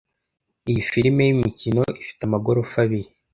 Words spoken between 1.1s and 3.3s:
yimikino ifite amagorofa abiri.